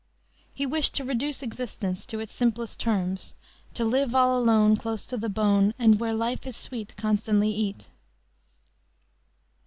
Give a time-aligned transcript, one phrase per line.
[0.51, 3.35] He wished to reduce existence to the simplest terms
[3.75, 7.91] to "live all alone Close to the bone, And where life is sweet Constantly eat."